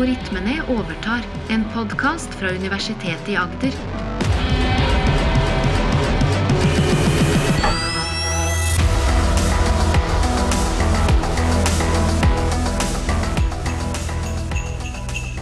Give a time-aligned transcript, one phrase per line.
[0.00, 1.20] Algoritmene overtar,
[1.52, 3.74] en podkast fra Universitetet i Agder.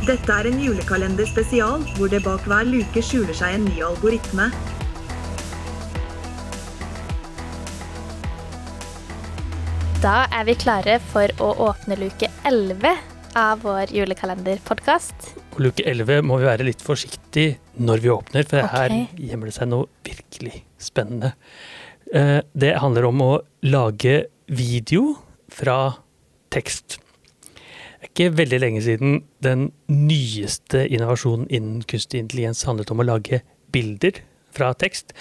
[0.08, 4.48] Dette er en julekalender spesial, hvor det bak hver luke skjuler seg en ny algoritme.
[10.02, 15.34] Da er vi klare for å åpne luke 11 av vår julekalenderpodkast.
[15.52, 18.78] På luke 11 må vi være litt forsiktig når vi åpner, for okay.
[18.78, 21.34] her gjemmer det seg noe virkelig spennende.
[22.12, 23.32] Eh, Det handler om å
[23.66, 25.18] lage video
[25.52, 25.98] fra
[26.54, 26.98] tekst.
[27.98, 33.08] Det er ikke veldig lenge siden den nyeste innovasjonen innen kunstig intelligens handlet om å
[33.08, 33.42] lage
[33.74, 34.22] bilder
[34.54, 35.12] fra tekst.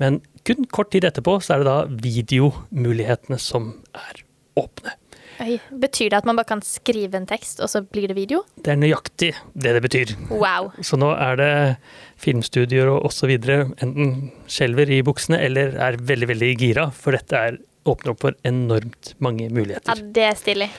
[0.00, 4.24] Men kun kort tid etterpå så er det da videomulighetene som er
[4.58, 4.96] åpne.
[5.42, 8.42] Oi, betyr det at man bare kan skrive en tekst, og så blir det video?
[8.62, 10.14] Det er nøyaktig det det betyr.
[10.30, 10.70] Wow.
[10.84, 11.52] Så nå er det
[12.22, 13.32] filmstudioer og osv.
[13.34, 14.12] enten
[14.50, 19.14] skjelver i buksene eller er veldig veldig gira, for dette er, åpner opp for enormt
[19.24, 19.90] mange muligheter.
[19.90, 20.70] Ja, det er stilig.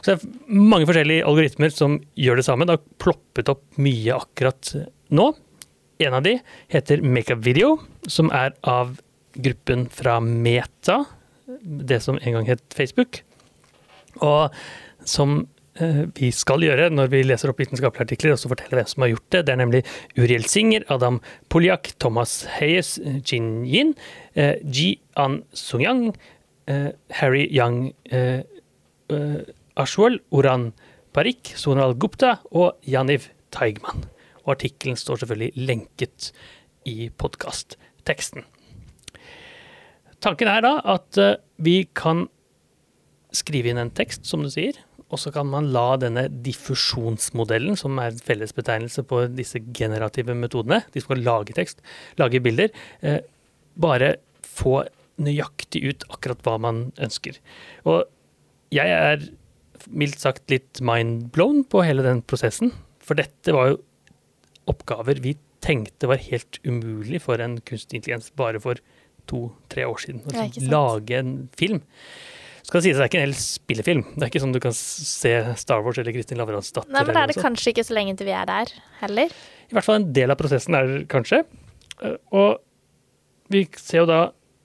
[0.00, 2.66] Så det er mange forskjellige algoritmer som gjør det samme.
[2.66, 4.74] Det har ploppet opp mye akkurat
[5.14, 5.30] nå.
[6.00, 6.34] En av de
[6.72, 7.74] heter Makeup Video,
[8.08, 8.98] som er av
[9.40, 11.02] gruppen fra Meta,
[11.60, 13.22] det som en gang het Facebook.
[14.18, 14.54] Og
[15.08, 15.36] som
[15.80, 19.06] eh, vi skal gjøre når vi leser opp vitenskapelige artikler, og så forteller hvem som
[19.06, 19.44] har gjort det.
[19.46, 19.82] Det er nemlig
[20.18, 21.20] Uriel Singer, Adam
[21.52, 23.94] Poljak, Thomas Hayes, Jin Yin,
[24.34, 26.10] eh, Ji An Sungyang,
[26.70, 28.42] eh, Harry Yang eh,
[29.10, 29.40] eh,
[29.80, 30.72] Ashwal, Oran
[31.14, 34.06] Parik, Sonal Gupta og Janiv Taigman.
[34.44, 36.30] Og artikkelen står selvfølgelig lenket
[36.88, 38.46] i podkastteksten.
[40.20, 42.26] Tanken er da at eh, vi kan
[43.36, 44.78] skrive inn en tekst, som du sier,
[45.10, 50.84] og så kan man la denne diffusjonsmodellen, som er en fellesbetegnelse på disse generative metodene,
[50.94, 51.82] de skal lage tekst,
[52.20, 52.70] lage bilder,
[53.02, 53.20] eh,
[53.74, 54.84] bare få
[55.20, 57.36] nøyaktig ut akkurat hva man ønsker.
[57.84, 58.06] Og
[58.74, 59.26] jeg er
[59.90, 63.80] mildt sagt litt mindblown på hele den prosessen, for dette var jo
[64.70, 68.80] oppgaver vi tenkte var helt umulig for en kunstig intelligens bare for
[69.30, 70.22] to-tre år siden.
[70.24, 71.82] Å lage en film.
[72.70, 74.02] Skal det sies at det er ikke en hel spillefilm.
[74.14, 76.92] Det er ikke sånn du kan se Star Wars eller Kristin Lavransdatter.
[76.94, 78.70] Nei, men da er det kanskje ikke så lenge til vi er der
[79.00, 79.32] heller.
[79.66, 81.40] I hvert fall en del av prosessen er kanskje.
[81.98, 82.60] Eh, Og
[83.50, 84.20] vi ser jo da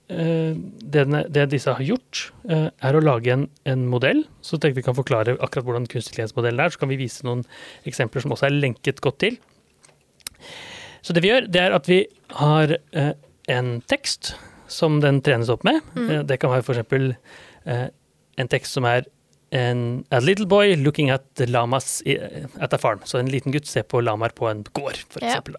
[0.06, 4.22] eh, det, det disse har gjort, eh, er å lage en, en modell.
[4.38, 6.70] Så tenkte vi kan forklare akkurat hvordan kunstig intelligens-modellen er.
[6.70, 7.42] Så kan vi vise noen
[7.90, 9.40] eksempler som også er lenket godt til.
[11.02, 12.04] Så det vi gjør, det er at vi
[12.38, 12.78] har
[13.50, 14.36] en tekst
[14.70, 15.82] som den trenes opp med.
[15.94, 16.26] Mm.
[16.26, 17.16] det kan være
[17.66, 17.88] eh,
[18.36, 19.06] en tekst som er
[19.54, 22.16] en, A little boy looking at i,
[22.60, 23.00] at a farm.
[23.04, 25.36] Så en liten gutt ser på lamaer på en gård, for Ja.
[25.36, 25.54] eksempel.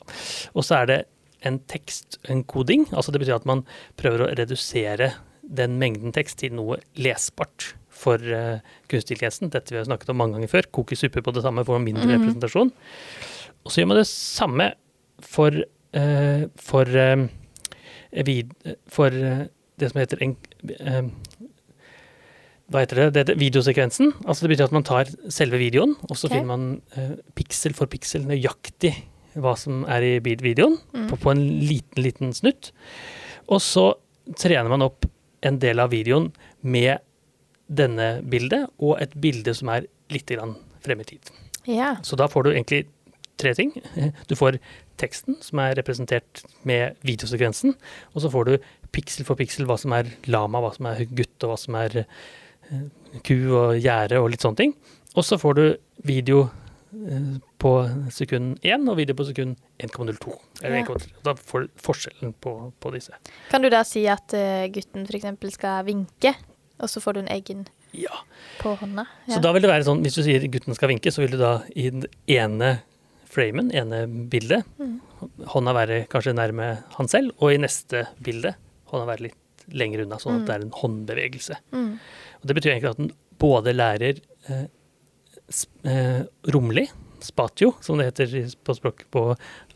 [0.53, 1.05] Og så er det
[1.43, 2.85] en tekst, en koding.
[2.91, 3.65] Altså det betyr at man
[3.95, 9.49] prøver å redusere den mengden tekst til noe lesbart for uh, kunstig intelligensen.
[9.49, 10.67] Dette vi har snakket om mange ganger før.
[10.71, 12.71] Koke suppe på det samme for mindre representasjon.
[13.63, 14.67] Og så gjør man det samme
[15.23, 15.55] for,
[15.95, 17.25] uh, for, uh,
[18.27, 18.53] vid,
[18.87, 19.45] for eh,
[19.79, 20.35] det som heter en,
[20.79, 21.09] eh,
[22.71, 23.07] hva heter det?
[23.15, 24.11] det heter videosekvensen.
[24.25, 26.37] Altså det betyr at man tar selve videoen, og så okay.
[26.37, 26.65] finner man
[26.99, 28.93] eh, piksel for piksel nøyaktig
[29.37, 32.71] hva som er i videoen, videoen, på, på en liten, liten snutt.
[33.47, 33.91] Og så
[34.35, 35.05] trener man opp
[35.45, 36.31] en del av videoen
[36.65, 37.03] med
[37.67, 40.31] denne bildet, og et bilde som er litt
[40.83, 41.31] frem i tid.
[41.67, 41.99] Yeah.
[42.03, 42.85] Så da får du egentlig
[43.37, 43.73] tre ting.
[44.29, 44.57] Du får
[44.97, 47.75] teksten, som er representert med videosekvensen.
[48.15, 48.55] Og så får du
[48.95, 52.01] piksel for piksel hva som er lama, hva som er gutt, og hva som er
[53.23, 54.73] ku og gjerde og litt sånne ting.
[55.17, 55.63] Og så får du
[56.05, 56.43] video
[56.93, 57.71] eh, på
[58.13, 60.35] sekund 1 og video på sekund 1,02.
[60.63, 60.97] Eller Ja.
[61.25, 63.15] Da får du forskjellen på, på disse.
[63.49, 65.53] Kan du da si at eh, gutten f.eks.
[65.57, 66.35] skal vinke,
[66.79, 67.65] og så får du en egen
[67.95, 68.21] Ja.
[68.59, 69.07] på hånda?
[69.31, 71.39] Så da vil det være sånn, hvis du sier gutten skal vinke, så vil du
[71.41, 72.77] da i den ene
[73.27, 74.63] framen, ene bildet,
[75.51, 78.53] hånda være kanskje nærme han selv, og i neste bilde
[78.91, 79.35] hånda være litt
[79.75, 81.57] lenger unna, sånn at det er en håndbevegelse.
[81.75, 81.89] Mm.
[82.41, 83.11] Og det betyr egentlig at den
[83.41, 84.63] både lærer eh,
[85.49, 86.23] sp- eh,
[86.53, 86.87] romlig,
[87.19, 89.21] spatio, som det heter på, språk, på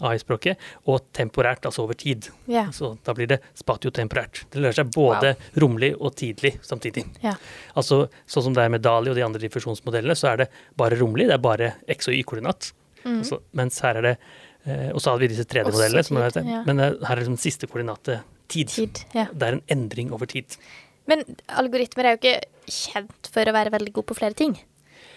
[0.06, 2.28] AI-språket, og temporært, altså over tid.
[2.48, 2.69] Yeah.
[2.72, 4.44] Så da blir det spatiotemporært.
[4.54, 5.31] Det lærer seg både
[5.63, 7.08] romlig og tidlig samtidig.
[7.24, 7.40] Yeah.
[7.74, 10.48] Altså, sånn som det er med Dali og de andre diffusjonsmodellene, så er det
[10.78, 12.72] bare romlig, det er bare X- og Y-koordinat.
[13.18, 14.14] Altså, mens her er det
[14.69, 16.19] eh, Og så hadde vi disse 3D-modellene, som
[16.68, 18.22] men eh, her er liksom siste koordinatet
[18.54, 18.69] tid.
[18.69, 19.02] Tid.
[19.34, 20.46] Det er en endring over tid.
[21.09, 21.24] Men
[21.62, 24.56] algoritmer er jo ikke kjent for å være veldig god på flere ting.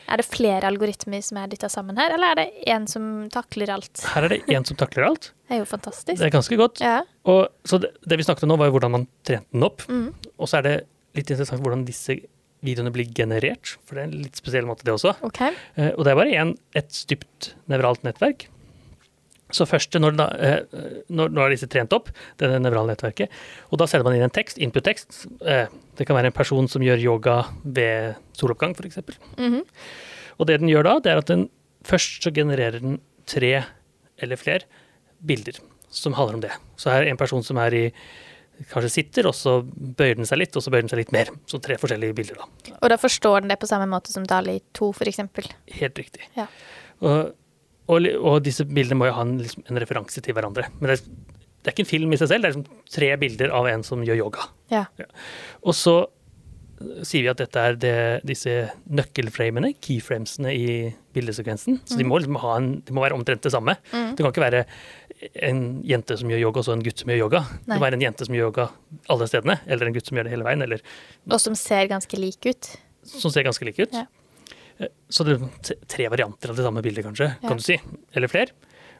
[0.04, 3.72] Er det flere algoritmer som er dytta sammen her, eller er det én som takler
[3.72, 4.02] alt?
[4.12, 5.30] Her er det én som takler alt.
[5.44, 6.16] Det er jo fantastisk.
[6.18, 6.80] Det er ganske godt.
[6.80, 7.02] Ja.
[7.28, 9.84] Og, så det, det vi snakket om nå, var jo hvordan man trente den opp.
[9.92, 10.06] Mm.
[10.40, 10.72] Og så er det
[11.14, 12.16] litt interessant hvordan disse
[12.64, 15.12] videoene blir generert, for det er en litt spesiell måte, det også.
[15.28, 15.52] Okay.
[15.76, 18.46] Eh, og det er bare en, et stypt nevralt nettverk.
[19.54, 20.78] Så først når, da, eh,
[21.14, 22.10] når, når er disse trent opp,
[22.40, 23.32] det nevrale nettverket,
[23.70, 25.24] og da sender man inn en tekst, input-tekst.
[25.46, 29.02] Eh, det kan være en person som gjør yoga ved soloppgang, f.eks.
[29.38, 29.62] Mhm.
[30.34, 31.48] Og det den gjør da, det er at den
[31.86, 32.98] først så genererer den
[33.30, 33.52] tre
[34.22, 34.66] eller flere
[35.24, 35.60] bilder
[35.94, 36.54] som handler om det.
[36.80, 37.84] Så her er en person som er i
[38.70, 41.30] kanskje sitter, og så bøyer den seg litt, og så bøyer den seg litt mer.
[41.50, 42.74] Så tre forskjellige bilder, da.
[42.80, 45.48] Og da forstår den det på samme måte som Dali 2, for eksempel.
[45.74, 46.28] Helt riktig.
[46.38, 46.46] Ja.
[47.02, 47.34] Og,
[47.88, 50.68] og, og disse bildene må jo ha en, liksom, en referanse til hverandre.
[50.80, 51.06] Men det er,
[51.64, 53.84] det er ikke en film i seg selv, det er liksom tre bilder av en
[53.86, 54.48] som gjør yoga.
[54.72, 54.84] Ja.
[55.64, 55.98] Og så
[57.06, 57.92] sier vi at dette er det,
[58.26, 58.52] disse
[58.92, 60.66] nøkkelframene, keyframesene i
[61.14, 61.78] bildesekvensen.
[61.86, 63.76] Så de må, liksom ha en, de må være omtrent det samme.
[63.92, 64.64] Det kan ikke være
[65.46, 67.44] en jente som gjør yoga, og så en gutt som gjør yoga.
[67.62, 67.78] Det Nei.
[67.78, 68.66] må være en jente som gjør yoga
[69.14, 70.82] alle stedene, eller en gutt som gjør det hele veien, eller
[71.30, 72.72] Og som ser ganske lik ut.
[73.08, 73.94] som ser ganske like ut.
[73.94, 74.04] Ja.
[75.08, 77.48] Så det er tre varianter av det samme bildet, kanskje, Ja.
[77.48, 77.76] kan du si.
[78.14, 78.50] Eller flere.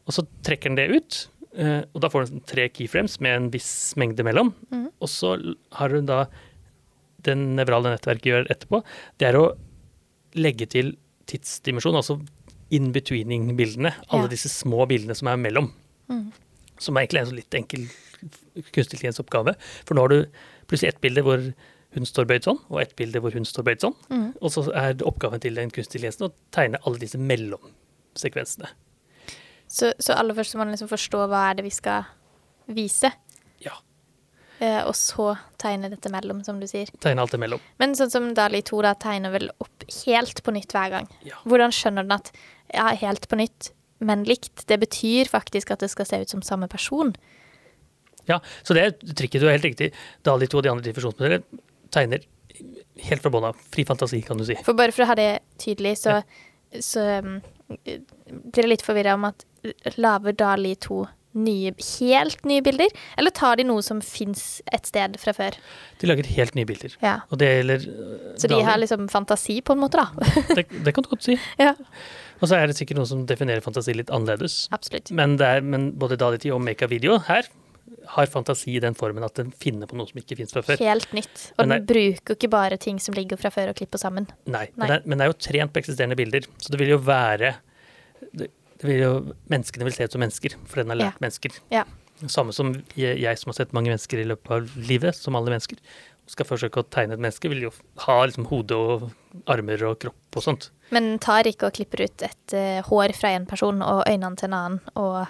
[0.07, 3.51] Og så trekker den det ut, eh, og da får den tre keyframes med en
[3.51, 4.53] viss mengde mellom.
[4.71, 4.91] Mm.
[5.01, 5.35] Og så
[5.73, 6.27] har hun da
[7.25, 8.85] den nevrale nettverket gjør etterpå,
[9.19, 9.57] det er å
[10.37, 12.21] legge til tidsdimensjon, altså
[12.71, 13.95] in-betweening-bildene.
[14.11, 14.29] Alle Ja.
[14.29, 15.73] disse små bildene som er mellom.
[16.09, 16.33] Mm.
[16.79, 17.89] Som er egentlig en sånn litt enkel
[18.73, 19.55] kunstig intelligens-oppgave.
[19.85, 20.27] For nå har du
[20.69, 21.55] plutselig ett bilde hvor
[21.95, 23.95] hun står bøyd sånn, og ett bilde hvor hun står bøyd sånn.
[24.11, 24.27] Mm.
[24.41, 28.71] Og så er det oppgaven til den kunstige å tegne alle disse mellomsekvensene.
[29.71, 32.07] Så, så aller først så må man liksom forstå hva er det vi skal
[32.75, 33.11] vise,
[33.65, 33.73] Ja.
[34.61, 36.91] eh, og så tegne dette mellom, som du sier.
[37.03, 37.63] Tegne alt det mellom.
[37.81, 41.09] Men sånn som Dali 2 da tegner vel opp helt på nytt hver gang.
[41.27, 41.41] Ja.
[41.49, 42.31] Hvordan skjønner den at
[42.73, 43.73] ja, helt på nytt,
[44.05, 44.67] men likt?
[44.71, 47.15] Det betyr faktisk at det skal se ut som samme person.
[48.29, 49.91] Ja, så det er trikket du er helt riktig.
[50.25, 51.45] Dali 2 og de andre diffusjonsmodellene
[51.95, 52.25] tegner
[53.09, 53.59] helt fra bånn av.
[53.75, 54.57] Fri fantasi, kan du si.
[54.67, 55.31] For bare for å ha det
[55.63, 56.21] tydelig, så,
[56.83, 57.37] så um,
[57.75, 59.45] blir det litt forvirra om at
[59.99, 61.05] lager Dali 2
[61.35, 65.57] nye, helt nye bilder, eller tar de noe som fins et sted fra før?
[65.99, 66.95] De lager helt nye bilder.
[67.03, 67.17] Ja.
[67.35, 68.69] Og det gjelder øh, Så de Dali.
[68.69, 70.31] har liksom fantasi, på en måte, da.
[70.55, 71.35] det, det kan du godt si.
[71.63, 71.75] ja,
[72.39, 74.69] Og så er det sikkert noe som definerer fantasi litt annerledes.
[74.75, 75.11] absolutt.
[75.11, 77.51] Men, er, men både Dali 10 og Make a Video her
[78.15, 80.81] har fantasi i den formen at den finner på noe som ikke fins fra før.
[80.81, 81.47] Helt nytt.
[81.59, 84.29] Og den bruker ikke bare ting som ligger fra før og klipper sammen.
[84.47, 84.69] Nei, Nei.
[84.77, 87.01] Men, det er, men det er jo trent på eksisterende bilder, så det vil jo
[87.05, 87.55] være
[88.33, 88.49] det,
[88.81, 89.13] det vil jo,
[89.53, 91.23] Menneskene vil se ut som mennesker, for den har lært Ja.
[91.25, 91.61] mennesker.
[91.73, 91.85] Ja.
[92.31, 95.53] Samme som jeg, jeg som har sett mange mennesker i løpet av livet, som alle
[95.55, 95.81] mennesker.
[96.31, 97.71] Skal forsøke å tegne et menneske, vil jo
[98.07, 99.11] ha liksom hode og
[99.51, 100.71] armer og kropp og sånt.
[100.95, 104.49] Men tar ikke og klipper ut et uh, hår fra en person og øynene til
[104.49, 105.27] en annen og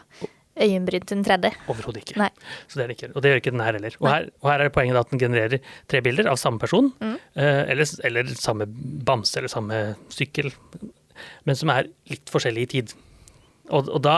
[0.61, 1.51] øyenbryn til den tredje.
[1.73, 2.19] Overhodet ikke.
[2.23, 2.31] Nei.
[2.69, 3.13] Så det er det ikke.
[3.15, 3.97] Og det gjør ikke den her heller.
[4.01, 5.59] Og her, og her er poenget at den genererer
[5.91, 7.17] tre bilder av samme person, Mm.
[7.37, 9.81] eh, eller, eller samme bamse eller samme
[10.13, 10.53] sykkel,
[11.45, 12.95] men som er litt forskjellig i tid.
[13.73, 14.15] Og, og da,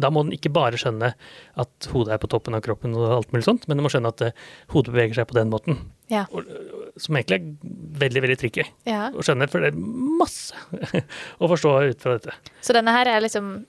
[0.00, 1.10] da må den ikke bare skjønne
[1.60, 4.08] at hodet er på toppen av kroppen, og alt mulig sånt, men den må skjønne
[4.08, 5.82] at uh, hodet beveger seg på den måten.
[6.08, 6.22] Ja.
[6.32, 6.48] Og,
[6.96, 9.10] som egentlig er veldig veldig tricky ja.
[9.12, 10.56] å skjønne, for det er masse
[11.42, 12.38] å forstå ut fra dette.
[12.64, 13.66] Så denne her er liksom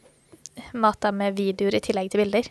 [0.73, 2.49] mata med videoer i tillegg til bilder.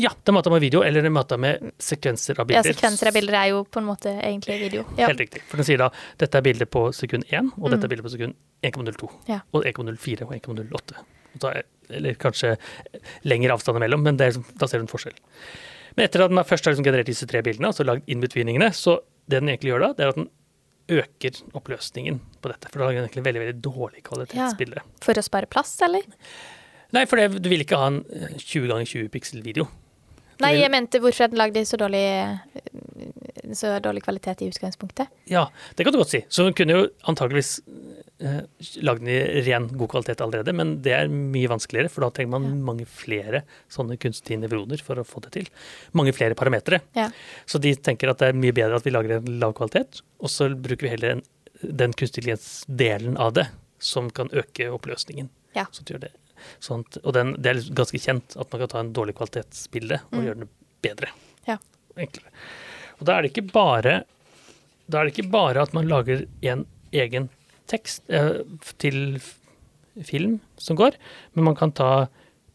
[0.00, 2.70] Ja, det er mata med video, eller det er mata med sekvenser av bilder.
[2.70, 4.84] Ja, sekvenser av bilder er jo på en måte egentlig video.
[4.96, 5.08] Ja.
[5.10, 5.42] Helt riktig.
[5.50, 5.88] For den sier da
[6.20, 7.84] dette er bildet på sekund 1, og dette Mm.
[7.84, 9.10] er bildet på sekund 1,02.
[9.28, 9.40] Ja.
[9.52, 10.94] Og 1,04 og 1,08.
[11.42, 12.56] Og er- Eller kanskje
[13.24, 15.12] lengre avstand imellom, men det er, liksom- da ser du en forskjell.
[15.96, 19.00] Men etter at den først har liksom generert disse tre bildene, altså lagd in-betweeningene, så
[19.28, 20.30] det den egentlig gjør da, det er at den
[20.88, 22.70] øker oppløsningen på dette.
[22.70, 24.78] For da lager den egentlig veldig veldig dårlig kvalitetsbilde.
[25.00, 26.02] For å spare plass, eller?
[26.96, 29.68] Nei, for det, du vil ikke ha en eh, 20 ganger 20 pixel-video.
[30.40, 32.00] Nei, jeg mente hvorfor den lagde så dårlig,
[33.52, 35.10] så dårlig kvalitet i utgangspunktet.
[35.28, 36.22] Ja, det kan du godt si.
[36.32, 37.58] Så hun kunne jo antageligvis
[38.24, 38.38] eh,
[38.80, 42.32] lagd den i ren god kvalitet allerede, men det er mye vanskeligere, for da trenger
[42.38, 42.54] man Ja.
[42.70, 43.42] mange flere
[43.72, 45.50] sånne kunstige nevroner for å få det til.
[45.92, 46.80] Mange flere parametere.
[46.96, 47.10] Ja.
[47.44, 50.32] Så de tenker at det er mye bedre at vi lager en lav kvalitet, og
[50.32, 51.22] så bruker vi heller en,
[51.60, 53.46] den kunstig intelligens-delen av det,
[53.78, 55.28] som kan øke oppløsningen.
[55.56, 55.66] Ja.
[55.70, 56.14] Så det gjør det.
[56.60, 60.00] At, og den, det er liksom ganske kjent at man kan ta en dårlig kvalitetsbilde
[60.10, 60.24] og Mm.
[60.26, 60.48] gjøre det
[60.82, 61.10] bedre.
[61.48, 61.58] Ja.
[61.96, 62.30] Enklere.
[63.00, 64.02] Og da er det ikke bare
[64.90, 67.28] da er det ikke bare at man lager en egen
[67.70, 68.40] tekst eh,
[68.82, 69.20] til
[70.02, 70.96] film som går,
[71.34, 72.08] men man kan ta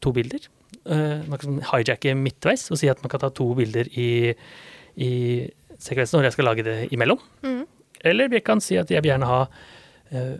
[0.03, 0.43] to bilder.
[0.85, 4.33] Eh, man kan hijacke midtveis og si at man kan ta to bilder i,
[4.99, 5.11] i
[5.79, 7.19] sekvensen når jeg skal lage det imellom.
[7.45, 7.63] Mm.
[8.05, 9.39] Eller vi kan si at jeg vil gjerne ha
[10.11, 10.35] eh,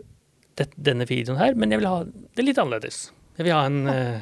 [0.75, 2.03] denne videoen her, men jeg vil ha
[2.35, 3.05] det litt annerledes.
[3.37, 4.19] Jeg vil ha en eh,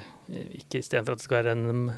[0.60, 1.92] Ikke istedenfor at det skal være en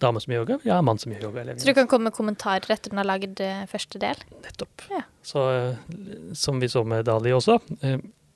[0.00, 1.42] dame som gjør yoga, jeg har en mann som gjør yoga.
[1.42, 4.22] Eller, Så du kan komme med kommentarer etter den har lagd eh, første del?
[4.46, 4.86] Nettopp.
[4.88, 5.02] Ja.
[5.26, 5.74] Så eh,
[6.40, 7.58] som vi så med Dali også,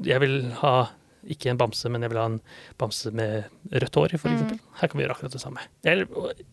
[0.04, 0.74] jeg vil ha
[1.32, 2.40] ikke en bamse, men jeg vil ha en
[2.76, 4.58] bamse med rødt hår, for Mm.
[4.80, 5.62] Her kan vi gjøre akkurat det samme.
[5.88, 6.04] Eller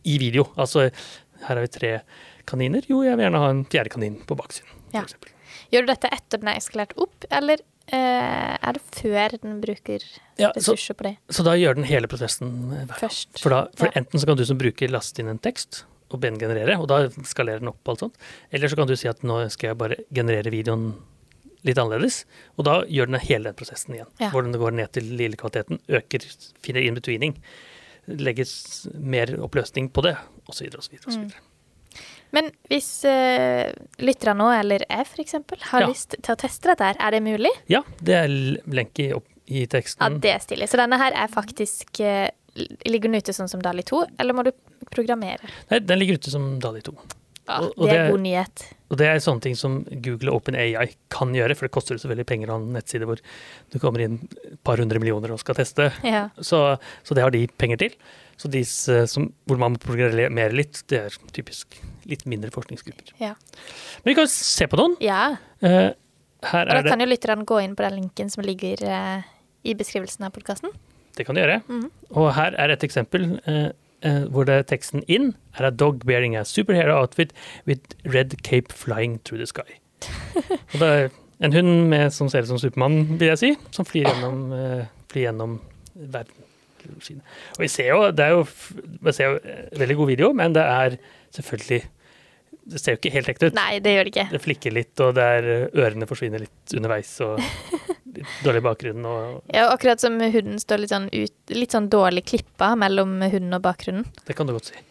[0.07, 0.45] i video.
[0.55, 0.85] Altså,
[1.43, 1.91] her har vi tre
[2.47, 2.85] kaniner.
[2.87, 5.01] Jo, jeg vil gjerne ha en fjerde kanin på baksiden, Ja.
[5.03, 5.33] eksempel.
[5.73, 7.59] Gjør du dette etter den er eskalert opp, eller
[7.91, 10.03] er det før den bruker
[10.39, 13.39] Ja, så, ressurser på det så da gjør den hele prosessen eh, først?
[13.41, 14.01] For, da, for Ja.
[14.01, 16.87] enten så kan du som bruker laste inn en tekst og be den generere, og
[16.91, 18.15] da skalerer den opp og alt sånt.
[18.51, 20.89] Eller så kan du si at nå skal jeg bare generere videoen
[21.63, 22.25] litt annerledes,
[22.57, 24.09] og da gjør den hele den prosessen igjen.
[24.19, 24.31] Ja.
[24.33, 26.25] Hvordan det går ned til lille kvaliteten, øker,
[26.65, 27.37] finner in-betweening,
[28.07, 30.17] legges mer oppløsning på det,
[30.51, 30.67] osv.
[30.81, 30.99] osv.
[31.07, 31.31] Mm.
[32.31, 35.35] Men hvis uh, lytterne nå, eller jeg f.eks.,
[35.71, 35.87] har Ja.
[35.91, 37.51] lyst til å teste dette her, er det mulig?
[37.71, 38.27] Ja, det er
[38.71, 40.69] lenke i, opp, i Ja, det er stilig.
[40.71, 42.29] Så denne her er faktisk uh,
[42.83, 44.51] Ligger den ute sånn som Dali 2, eller må du
[44.91, 45.39] programmere?
[45.69, 46.91] Nei, den ligger ute som DALI 2.
[47.47, 48.63] Ja, Og- og det er god nyhet.
[48.91, 52.27] Og det er sånne ting som Google og OpenAI kan gjøre, for det koster selvfølgelig
[52.27, 53.19] penger å ha en nettside hvor
[53.71, 54.17] du kommer inn
[54.51, 55.93] et par hundre millioner og skal teste.
[56.03, 56.25] Ja.
[56.43, 57.95] Så, så det har de penger til.
[58.37, 61.79] Så de som, hvor man må programmere litt, det er typisk
[62.11, 63.15] litt mindre forskningsgrupper.
[63.21, 63.33] Ja.
[64.03, 64.97] Men vi kan se på noen.
[65.03, 65.23] ja.
[65.63, 65.91] Uh,
[66.49, 69.21] her Og da kan jo lytterne gå inn på den linken som ligger uh,
[69.61, 70.73] i beskrivelsen av podkasten.
[71.17, 71.61] Det kan de gjøre.
[71.67, 71.87] Mhm.
[72.17, 73.69] Og her er et eksempel uh,
[74.07, 77.33] uh, hvor det er teksten inn er a dog bearing a superhero outfit
[77.69, 79.77] with red cape flying through the sky.
[80.73, 81.09] Og det er
[81.45, 84.53] en hund med, som ser ut som Supermann, vil jeg si, som flyr gjennom,
[85.09, 85.59] flyr gjennom
[85.93, 86.45] verden.
[86.87, 88.45] Og vi ser jo, det er jo,
[89.01, 89.39] vi ser jo
[89.77, 90.97] veldig god video, men det er
[91.35, 91.81] selvfølgelig
[92.63, 93.55] Det ser jo ikke helt ekte ut.
[93.57, 94.25] Nei, det gjør det ikke.
[94.35, 97.39] Det flikker litt, og det er eh, ørene forsvinner litt underveis, og
[98.17, 99.07] litt dårlig bakgrunn.
[99.09, 103.57] Og Ja, akkurat som hunden står litt sånn, ut, litt sånn dårlig klippa mellom hunden
[103.57, 104.05] og bakgrunnen.
[104.27, 104.83] det kan du godt si.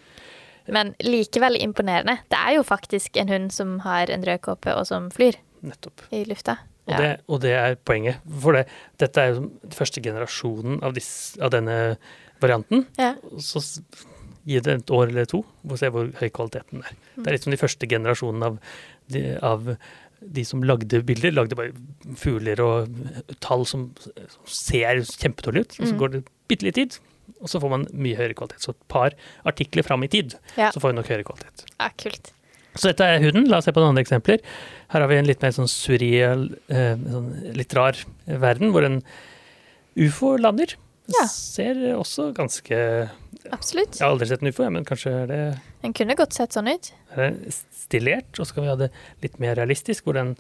[0.71, 2.19] Men likevel imponerende.
[2.31, 6.05] Det er jo faktisk en hund som har en rød kåpe og som flyr Nettopp.
[6.15, 6.59] i lufta.
[6.91, 8.19] Og, det, og det er poenget.
[8.43, 8.65] For det,
[8.99, 11.77] dette er jo den første generasjonen av, disse, av denne
[12.43, 12.87] varianten.
[12.99, 13.13] Ja.
[13.43, 13.63] Så
[14.47, 16.95] gi det et år eller to, og se hvor høy kvaliteten er.
[17.17, 18.59] Det er litt som de første generasjonene av
[19.13, 19.77] de, av
[20.21, 21.33] de som lagde bilder.
[21.37, 21.73] Lagde bare
[22.17, 22.89] fugler og
[23.41, 25.77] tall som, som ser kjempetårlig ut.
[25.81, 25.99] Og så Mm.
[26.01, 26.99] går det bitte litt tid,
[27.41, 28.61] og så får man mye høyere kvalitet.
[28.65, 29.13] Så et par
[29.47, 30.71] artikler fram i tid, Ja.
[30.73, 31.65] så får vi nok høyere kvalitet.
[31.79, 32.33] ja, kult.
[32.77, 33.49] Så dette er huden.
[33.49, 34.39] La oss se på noen andre eksempler.
[34.91, 39.03] Her har vi en litt mer sånn surreal, eh, sånn litt rar verden, hvor en
[39.99, 40.75] ufo lander.
[41.11, 41.25] Ja.
[41.27, 43.11] Ser også ganske
[43.53, 43.99] Absolutt.
[43.99, 45.41] Jeg har aldri sett en ufo, men kanskje er det
[45.83, 46.93] Den kunne godt sett sånn ut.
[47.17, 48.31] er det stillert.
[48.39, 48.91] Og så kan vi ha det
[49.25, 50.37] litt mer realistisk, hvor den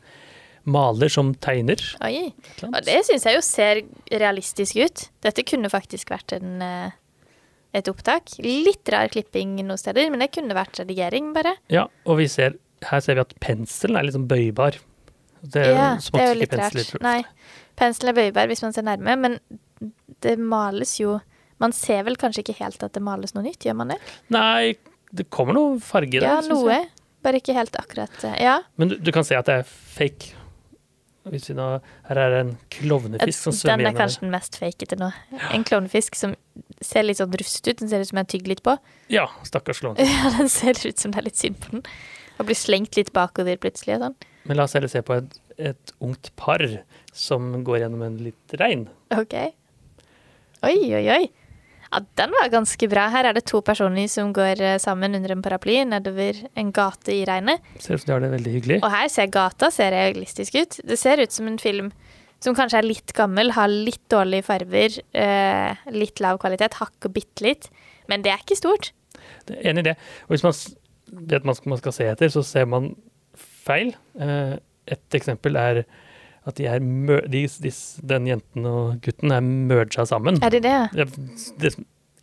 [0.70, 1.80] maler som tegner.
[2.04, 2.30] Oi.
[2.68, 3.80] Og det syns jeg jo ser
[4.12, 5.06] realistisk ut.
[5.24, 6.90] Dette kunne faktisk vært en, eh,
[7.74, 8.36] et opptak.
[8.44, 11.56] Litt rar klipping noen steder, men det kunne vært redigering, bare.
[11.72, 14.76] Ja, og vi ser, her ser vi at penselen er sånn bøybar.
[15.42, 17.00] Det er, Ja, det er jo litt rart.
[17.00, 17.24] Nei,
[17.80, 19.40] penselen er bøybar hvis man ser nærme, men
[20.20, 21.20] det males jo
[21.60, 23.98] Man ser vel kanskje ikke helt at det males noe nytt, gjør man det?
[24.32, 24.74] Nei,
[25.12, 26.26] det kommer noe farge der.
[26.28, 26.80] Ja, noe.
[27.20, 28.60] Bare ikke helt akkurat eh, Ja.
[28.80, 30.36] Men du, du kan se at det er fake.
[31.30, 31.64] Nå,
[32.08, 35.10] her er det en klovnefisk som svømmer Den er kanskje den mest fakete nå.
[35.52, 36.32] En klovnefisk som
[36.82, 37.76] ser litt sånn rust ut.
[37.82, 38.74] Den ser ut som jeg har tygd litt på.
[39.12, 40.16] Ja, stakkars klovnefisk.
[40.24, 41.84] Ja, den ser ut som det er litt synd på den.
[42.40, 44.16] Og blir slengt litt bakover plutselig og sånn.
[44.48, 46.64] Men la oss heller se på et, et ungt par
[47.12, 48.86] som går gjennom en litt regn.
[49.12, 49.36] OK.
[50.64, 51.22] Oi, oi, oi.
[51.90, 53.08] Ja, den var ganske bra.
[53.10, 57.10] Her er det to personer som går eh, sammen under en paraply nedover en gate
[57.16, 57.64] i regnet.
[57.82, 58.78] Ser ut som de har det veldig hyggelig.
[58.84, 60.78] Og her ser gata ser realistisk ut.
[60.86, 61.90] Det ser ut som en film
[62.40, 67.44] som kanskje er litt gammel, har litt dårlige farver, eh, litt lav kvalitet, hakker bitte
[67.44, 67.68] litt.
[68.08, 68.92] Men det er ikke stort.
[69.50, 69.96] Det er Enig i det.
[70.28, 70.54] Og hvis man
[71.28, 72.92] vet hva man skal se etter, så ser man
[73.36, 73.92] feil.
[74.18, 74.56] Eh,
[74.90, 75.84] Et eksempel er
[76.50, 76.82] at de er
[77.30, 77.72] de, de,
[78.12, 80.38] den jenten og gutten er merga sammen.
[80.44, 80.76] Er det det?
[80.98, 81.08] Det
[81.62, 81.74] det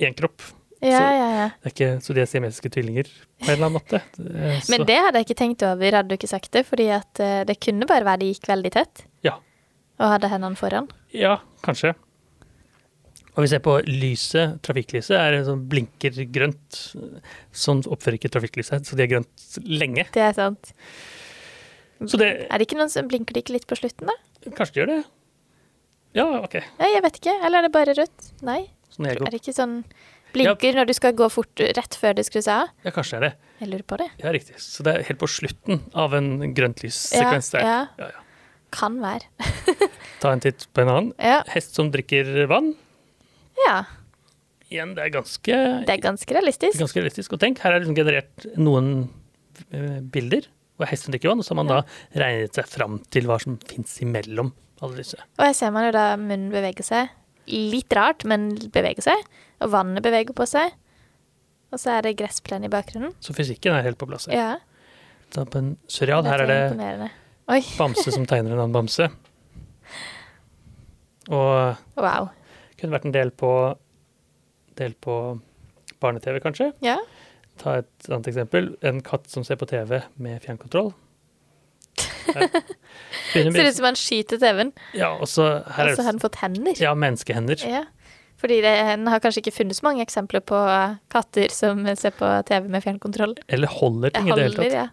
[0.03, 0.43] én kropp.
[0.77, 1.45] Ja, Så- ja, ja.
[1.63, 3.07] Det er ikke, så de er siamesiske tvillinger
[3.41, 4.01] på en eller annen måte.
[4.61, 6.65] Så- Men det hadde jeg ikke tenkt over, hadde du ikke sagt det.
[6.69, 9.05] Fordi at eh, det kunne bare være de gikk veldig tett.
[9.25, 9.39] Ja.
[9.97, 10.91] Og hadde hendene foran.
[11.17, 11.95] Ja, kanskje.
[13.37, 16.77] Og vi ser på lyset, trafikklyset, er sånn blinker grønt.
[17.53, 20.07] Sånn oppfører ikke trafikklyset, så de er grønt lenge.
[20.13, 20.71] Det er sant.
[22.05, 24.15] Så det Er det ikke noen som blinker det ikke litt på slutten, da?
[24.57, 24.99] Kanskje de gjør det?
[26.17, 26.55] Ja, OK.
[26.59, 27.33] Ja, jeg vet ikke.
[27.45, 28.29] Eller er det bare rødt?
[28.45, 28.61] Nei.
[28.93, 29.79] Sånn Er det ikke sånn
[30.33, 32.69] blinker når du skal gå fort rett før det skrus av?
[32.85, 33.51] Ja, kanskje det er det.
[33.61, 34.07] Jeg lurer på det.
[34.21, 34.55] Ja, riktig.
[34.61, 37.65] Så det er helt på slutten av en grønt lyssekvens der.
[37.65, 38.23] Ja, Ja, ja.
[38.75, 39.23] Kan være.
[40.21, 41.13] Ta en titt på en annen.
[41.23, 41.39] Ja.
[41.53, 42.73] Hest som drikker vann.
[43.65, 43.85] ja.
[44.67, 45.55] Igjen, det er ganske,
[45.87, 46.75] Det er ganske realistisk.
[46.81, 47.31] ganske realistisk.
[47.31, 48.89] Og tenk, her er det liksom generert noen
[49.71, 50.43] eh, bilder
[50.77, 51.81] hvor hesten drikker vann, og så har man da
[52.13, 54.53] regnet seg fram til hva som fins imellom
[54.85, 55.19] alle disse.
[55.39, 57.13] Og her ser man jo da munnen beveger seg.
[57.47, 59.23] Litt rart, men beveger seg.
[59.63, 60.75] Og vannet beveger på seg.
[61.73, 63.15] Og så er det gressplen i bakgrunnen.
[63.23, 64.29] Så fysikken er helt på plass.
[64.31, 64.57] Ja,
[65.35, 67.09] Da på en surreal, her er det.
[67.79, 69.09] Bamse som tegner en annen bamse.
[71.27, 72.29] Og wow.
[72.79, 73.51] kunne vært en del på,
[74.79, 75.15] del på
[75.99, 76.69] barne-TV, kanskje.
[76.85, 76.95] Ja.
[77.57, 78.71] Ta et annet eksempel.
[78.85, 80.93] En katt som ser på TV med fjernkontroll.
[82.27, 86.75] Ser ut som han skyter TV-en, Ja, og så og har han fått hender.
[86.81, 87.63] ja, menneskehender.
[87.67, 87.85] Ja.
[88.37, 90.57] Fordi det, en har kanskje ikke funnet så mange eksempler på
[91.09, 93.33] katter som ser på TV med fjernkontroll.
[93.49, 94.75] Eller holder ting i det hele tatt.
[94.75, 94.87] ja.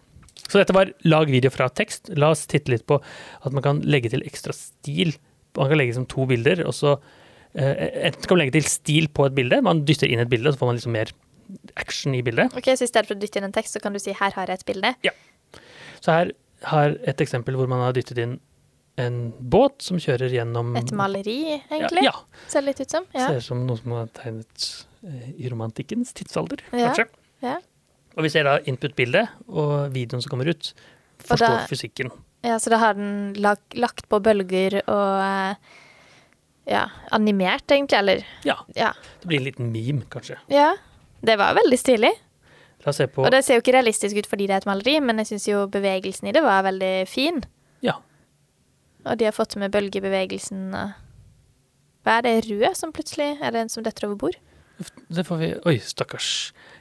[0.45, 2.09] Så dette var lag video fra tekst.
[2.17, 5.15] La oss titte litt på at man kan legge til ekstra stil.
[5.57, 6.95] Man kan legge som to bilder, og så
[7.55, 10.51] eh, Enten kan man legge til stil på et bilde, man dytter inn et bilde,
[10.53, 11.13] så får man liksom mer
[11.77, 12.53] action i bildet.
[12.57, 14.31] Ok, Så i stedet for å dytte inn en tekst, så kan du si 'her
[14.33, 14.95] har jeg et bilde'.
[15.03, 15.11] Ja.
[16.01, 16.31] Så her
[16.63, 18.39] har et eksempel hvor man har dyttet inn
[18.97, 22.03] en båt som kjører gjennom Et maleri, egentlig.
[22.03, 22.11] Ja,
[22.47, 23.05] Ser det litt ut som.
[23.13, 23.19] ja.
[23.19, 23.27] Ja.
[23.27, 26.87] Ser ut som noe som er tegnet eh, i romantikkens tidsalder, Ja.
[26.93, 27.05] kanskje.
[27.41, 27.57] Ja.
[28.17, 30.73] Og vi ser da input-bildet og videoen som kommer ut.
[31.19, 32.09] Forstår da- fysikken.
[32.43, 35.55] ja, så da har den lag, lagt på bølger og eh,
[36.67, 37.97] ja, animert, egentlig.
[37.99, 38.93] Eller Ja, ja.
[39.21, 40.37] det blir en liten meme, kanskje.
[40.49, 40.75] ja.
[41.25, 42.11] Det var veldig stilig.
[42.85, 44.67] La oss se på Og det ser jo ikke realistisk ut fordi det er et
[44.69, 47.39] maleri, men jeg syns jo bevegelsen i det var veldig fin.
[47.85, 47.95] Ja.
[49.05, 50.67] Og de har fått med bølgebevegelsen
[52.05, 54.37] Hva er det rød som plutselig Er det en som detter over bord?
[55.09, 56.29] Det får vi Oi, stakkars.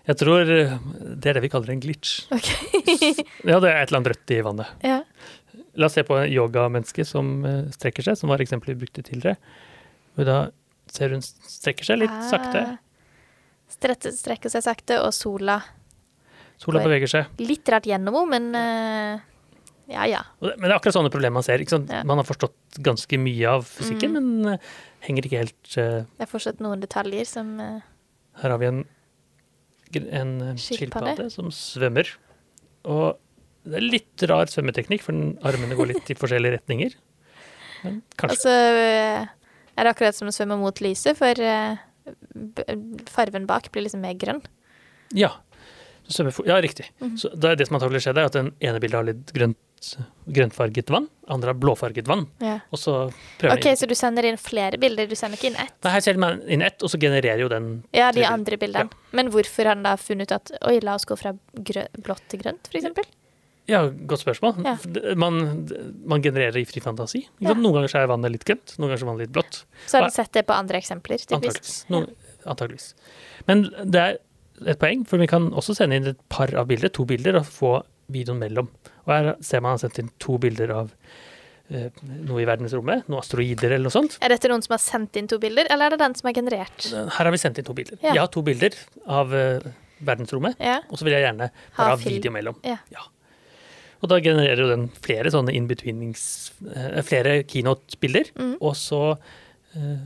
[0.08, 0.72] Jeg tror eh,
[1.14, 2.24] det er det vi kaller en glitch.
[2.34, 3.14] Okay.
[3.50, 4.72] Ja, det er et eller annet rødt i vannet.
[4.84, 5.00] ja.
[5.78, 9.02] La oss se på en yogamenneske som eh, strekker seg, som var eksempelet vi brukte
[9.06, 9.38] tidligere.
[10.18, 10.36] Da
[10.94, 12.28] ser hun strekker seg litt Ah.
[12.30, 12.60] sakte.
[13.74, 15.58] Strette, strekker seg sakte, og sola
[16.62, 17.30] Sola beveger seg.
[17.42, 19.30] litt rart gjennom henne, men uh,
[19.90, 20.20] ja ja.
[20.40, 21.60] Men det er akkurat sånne problemer man ser.
[21.66, 22.02] Ja.
[22.06, 26.30] Man har forstått ganske mye av fysikken, men uh, henger ikke helt uh, Det er
[26.30, 28.84] fortsatt noen detaljer som Her har vi en,
[30.14, 31.26] en Skilpadde.
[31.34, 32.08] som svømmer.
[32.86, 33.18] Og
[33.64, 36.94] det er litt rar svømmeteknikk, for den- armene går litt i forskjellige retninger.
[37.84, 38.40] Men Og kanskje.
[38.42, 39.26] så eh,
[39.76, 41.34] er det akkurat som å svømme mot lyset, for
[43.10, 44.42] farven bak blir liksom mer grønn.
[45.14, 45.32] Ja.
[46.44, 46.90] Ja, riktig.
[47.00, 47.16] Mhm.
[47.16, 49.88] Så det, er det som antakelig skjedde, er at den ene bildet har litt grønt,
[50.28, 52.26] grøntfarget vann, andre har blåfarget vann.
[52.44, 52.58] Ja.
[52.72, 52.96] Og så
[53.40, 55.72] prøver Ok, så du sender inn flere bilder, du sender ikke inn ett?
[55.84, 58.92] Nei, her sender man inn ett, og så genererer jo den Ja, de andre bildene.
[59.16, 62.44] Men hvorfor har han da funnet ut at oi, la oss gå fra blått til
[62.44, 63.08] grønt, eksempel?
[63.70, 64.58] Ja, godt spørsmål.
[64.66, 64.74] Ja.
[65.16, 65.38] Man,
[66.04, 67.22] man genererer i fri fantasi.
[67.40, 67.54] Ja.
[67.56, 69.62] Noen ganger er vannet litt grønt, noen ganger er vannet litt blått.
[69.88, 71.22] Så har du sett det på andre eksempler.
[71.92, 72.10] Noen,
[72.44, 72.90] antageligvis.
[73.48, 74.18] Men det er
[74.70, 77.48] et poeng, for vi kan også sende inn et par av bilder, to bilder, og
[77.48, 77.70] få
[78.12, 78.68] videoen mellom.
[79.06, 80.92] Og her ser man har sendt inn to bilder av
[81.72, 81.88] eh,
[82.28, 84.18] noe i verdensrommet, noen asteroider eller noe sånt.
[84.20, 86.36] Er dette noen som har sendt inn to bilder, eller er det den som har
[86.36, 86.84] generert?
[86.92, 87.96] Her har vi sendt inn to bilder.
[88.04, 88.12] Ja.
[88.12, 88.76] Jeg har to bilder
[89.08, 89.66] av eh,
[90.04, 90.82] verdensrommet, Ja.
[90.90, 92.60] og så vil jeg gjerne Ha bare ha video mellom.
[92.68, 92.76] Ja.
[94.04, 96.24] Og da genererer jo den flere sånne in-betweenings
[96.74, 98.56] eh, Flere keynote-bilder, Mm.
[98.60, 98.98] og så
[99.74, 100.02] eh,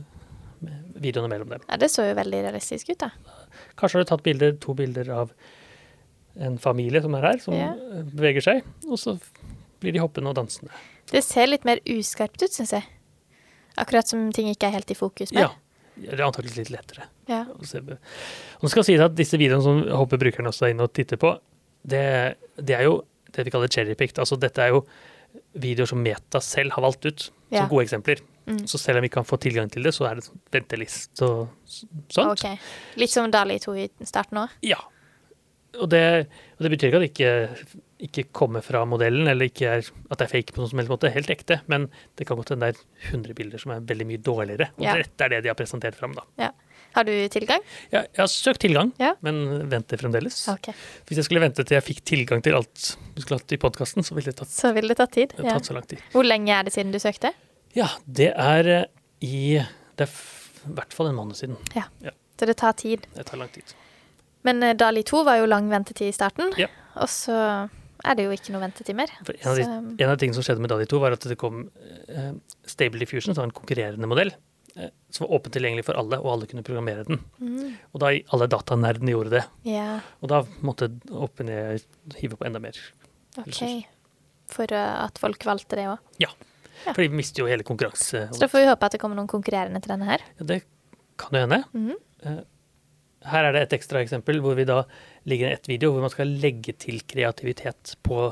[0.99, 1.61] videoene mellom dem.
[1.67, 3.09] ja, det så jo veldig realistisk ut, da.
[3.79, 5.33] Kanskje har du tatt bilder, to bilder av
[6.39, 7.73] en familie som er her, som Ja.
[8.15, 9.17] beveger seg, og så
[9.81, 10.71] blir de hoppende og dansende.
[11.11, 12.83] Det ser litt mer uskarpt ut, syns jeg.
[13.77, 15.41] Akkurat som ting ikke er helt i fokus med.
[15.47, 15.49] Ja.
[15.99, 17.07] Det er antakeligvis litt lettere.
[17.27, 17.41] Ja.
[17.51, 21.17] Og det skal sies at disse videoene som håper brukerne også er inne og titter
[21.19, 21.33] på,
[21.85, 23.01] det, det er jo
[23.35, 24.19] det vi kaller cherrypicked.
[24.19, 24.83] Altså dette er jo
[25.61, 27.61] videoer som Meta selv har valgt ut Ja.
[27.63, 28.19] som gode eksempler.
[28.49, 28.63] Mm.
[28.67, 31.49] Så selv om vi kan få tilgang til det, så er det venteliste ventelist og
[32.09, 32.31] sånt.
[32.43, 32.59] Ok.
[32.97, 34.49] Litt som Dali 2 i starten òg.
[34.65, 34.77] Ja.
[35.79, 37.67] Og det, og det betyr ikke at det ikke,
[38.09, 40.89] ikke kommer fra modellen, eller ikke er, at det er fake på noen som helst
[40.89, 41.11] måte.
[41.13, 41.59] Helt ekte.
[41.69, 44.69] Men det kan godt hende det er 100 bilder som er veldig mye dårligere.
[44.79, 44.95] Og Ja.
[44.97, 46.23] dette er det de har presentert fram, da.
[46.39, 46.49] Ja.
[46.95, 47.61] Har du tilgang?
[47.91, 49.13] Ja, jeg har søkt tilgang, Ja.
[49.21, 50.47] men venter fremdeles.
[50.49, 50.73] Okay.
[51.07, 54.03] Hvis jeg skulle vente til jeg fikk tilgang til alt du skulle hatt i podkasten,
[54.03, 55.33] så ville det tatt, Så ville det tatt tid.
[55.37, 55.99] det tatt så lang tid.
[56.11, 57.33] Hvor lenge er det siden du søkte?
[57.75, 58.85] Ja, det er eh,
[59.21, 59.59] i
[59.97, 60.13] Det er
[60.69, 61.57] i hvert fall en måned siden.
[61.75, 61.83] Ja.
[62.39, 63.05] Så det tar tid.
[63.15, 63.63] Det tar lang tid.
[64.43, 66.67] Men eh, Dali 2 var jo lang ventetid i starten, Ja.
[66.95, 67.69] og så
[68.05, 69.07] er det jo ikke noe ventetid mer.
[69.19, 71.19] En, av de, Så- en av de tingene som skjedde med Dali 2, var at
[71.27, 71.69] det kom
[72.07, 72.31] eh,
[72.65, 74.31] Stable Diffusion, som var en konkurrerende modell,
[75.09, 77.21] som var åpent tilgjengelig for alle, og alle kunne programmere den.
[77.41, 77.71] Mm.
[77.93, 79.43] Og da alle datanerdene gjorde det.
[79.67, 80.03] Yeah.
[80.21, 81.79] Og da måtte OpenAI
[82.19, 82.77] hive på enda mer.
[83.39, 83.63] OK.
[84.49, 85.97] For eh, at folk valgte det òg.
[86.21, 86.29] Ja.
[86.85, 86.93] Ja.
[86.93, 88.27] For de mister jo hele konkurranse.
[88.31, 90.23] Så da får vi håpe at det kommer noen konkurrerende til denne her.
[90.39, 90.61] Ja, det
[91.19, 91.63] kan jo hende.
[91.73, 91.97] Mhm.
[92.23, 92.39] Eh,
[93.27, 94.85] Her er det et ekstra eksempel hvor vi da
[95.27, 98.29] ligger i et video hvor man skal legge til kreativitet på,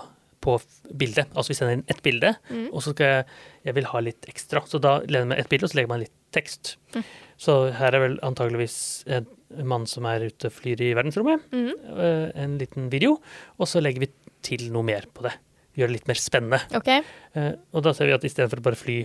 [0.47, 0.55] på
[0.97, 1.27] bildet.
[1.35, 2.67] Altså vi sender inn ett bilde, mm.
[2.71, 3.25] og så skal jeg,
[3.67, 4.61] jeg vil ha litt ekstra.
[4.69, 6.77] Så da legger man ett bilde, og så legger man litt tekst.
[6.95, 7.03] Mm.
[7.47, 8.77] Så her er vel antageligvis
[9.17, 9.27] en
[9.67, 11.43] mann som er ute og flyr i verdensrommet.
[11.51, 11.73] Mhm.
[11.99, 13.17] eh, En liten video,
[13.59, 14.09] og så legger vi
[14.47, 15.33] til noe mer på det.
[15.77, 16.59] Gjør det litt mer spennende.
[16.79, 16.87] OK.
[17.35, 18.97] Eh, Og da ser vi at istedenfor å bare fly,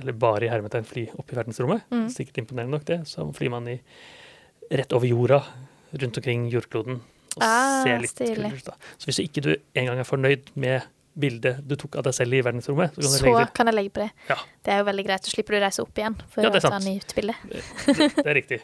[0.00, 2.08] eller bare i hermetegn fly opp i verdensrommet, Mm.
[2.12, 3.78] sikkert imponerende nok det, så flyr man i,
[4.70, 5.40] rett over jorda,
[5.94, 7.00] rundt omkring jordkloden,
[7.38, 8.36] og Ah, se litt stilig.
[8.36, 8.86] kulere ut.
[8.98, 10.86] Så hvis ikke du en gang er fornøyd med
[11.18, 13.74] bildet du tok av deg selv i verdensrommet, så kan du Så legge kan jeg
[13.78, 14.10] legge på det.
[14.28, 14.36] Ja.
[14.62, 15.24] Det er jo veldig greit.
[15.26, 17.34] Så slipper du å reise opp igjen for Ja, å ta nytt bilde.
[17.50, 17.64] Det,
[18.20, 18.60] det er riktig.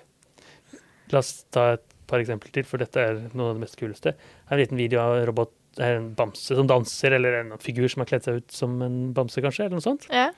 [1.13, 4.13] La oss ta et par eksempler til, for dette er noe av det mest kuleste.
[4.51, 7.89] Her er en liten video av en robot, en bamse som danser, eller en figur
[7.91, 10.07] som har kledd seg ut som en bamse, kanskje, eller noe sånt.
[10.13, 10.29] Ja.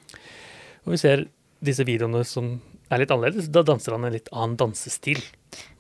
[0.86, 1.26] Og vi ser
[1.66, 2.54] disse videoene som
[2.90, 3.50] er litt annerledes.
[3.52, 5.20] Da danser han en litt annen dansestil.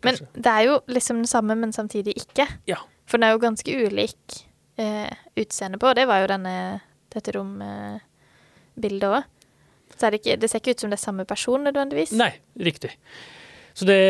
[0.06, 2.48] Men det er jo liksom det samme, men samtidig ikke.
[2.70, 2.80] Ja.
[3.06, 4.40] For den er jo ganske ulik
[4.82, 6.56] eh, utseende på, det var jo denne,
[7.14, 9.32] dette rombildet òg.
[9.96, 12.12] Så det, ikke, det ser ikke ut som det er samme person nødvendigvis.
[12.18, 12.96] Nei, riktig.
[13.76, 14.00] Så det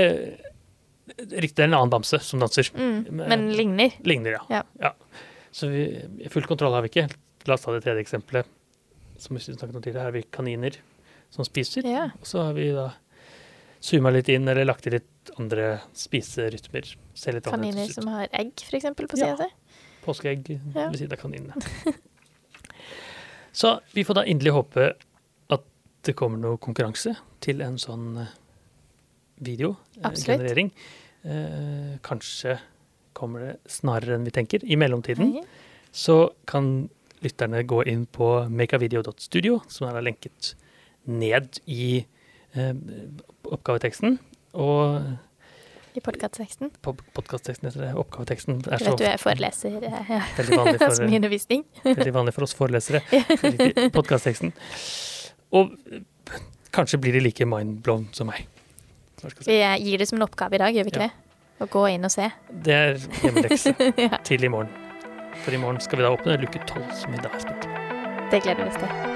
[1.17, 2.67] Riktig, det er en annen bamse som danser.
[2.75, 3.95] Mm, men ligner.
[4.05, 4.65] Ligner, ja.
[4.83, 4.91] Ja.
[5.55, 5.85] Så vi,
[6.33, 7.07] full kontroll har vi ikke.
[7.47, 8.49] La oss ta det tredje eksempelet.
[9.23, 10.03] Som vi snakket om tidligere.
[10.03, 10.77] Her har vi kaniner
[11.31, 11.87] som spiser.
[11.89, 12.07] Ja.
[12.21, 12.91] Og så har vi da
[13.83, 16.89] zooma litt inn, eller lagt til litt andre spiserytmer.
[17.47, 19.37] Kaniner som har egg, eksempel, på Ja.
[19.37, 19.51] si.
[20.07, 20.89] Påskeegg Ja.
[20.91, 21.55] ved siden av kaninene.
[23.53, 24.91] Så vi får da inderlig håpe
[25.51, 25.63] at
[26.05, 28.27] det kommer noe konkurranse til en sånn eh,
[29.41, 30.71] videogenerering.
[31.25, 32.59] Eh, kanskje
[33.17, 34.61] kommer det snarere enn vi tenker.
[34.65, 35.45] I mellomtiden Hei.
[35.91, 36.91] så kan
[37.25, 40.55] lytterne gå inn på makeavideo.studio, som er lenket
[41.07, 42.05] ned i
[42.57, 42.73] eh,
[43.53, 44.19] oppgaveteksten.
[44.55, 45.03] Og
[45.97, 46.71] I podkastteksten.
[46.85, 48.59] podkastteksten heter det oppgaveteksten.
[48.69, 49.77] er Du så vet du er foreleser.
[49.83, 50.23] eh, Ja.
[50.37, 51.65] Veldig vanlig Så for, mye undervisning.
[51.85, 53.01] veldig vanlig for oss forelesere.
[53.43, 54.53] Riktig, Podkastteksten.
[55.53, 55.73] Og
[56.73, 58.47] kanskje blir de like mindblown som meg.
[59.23, 59.33] Jeg?
[59.47, 59.57] Vi
[59.91, 61.09] gir det som en oppgave i dag, gjør vi ikke Ja.
[61.09, 61.23] det?
[61.65, 62.27] Å gå inn og se.
[62.53, 63.73] Det er hjemmelekse
[64.11, 64.69] ja, til i morgen.
[65.43, 67.69] For i morgen skal vi da åpne luke tolv, som vi da har spilt.
[68.31, 69.16] det gleder vi oss til.